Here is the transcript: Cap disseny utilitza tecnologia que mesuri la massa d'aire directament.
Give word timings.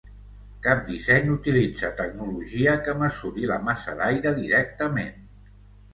Cap 0.67 0.79
disseny 0.87 1.27
utilitza 1.33 1.91
tecnologia 2.01 2.75
que 2.87 2.97
mesuri 3.05 3.47
la 3.53 3.59
massa 3.69 3.95
d'aire 4.01 4.37
directament. 4.45 5.21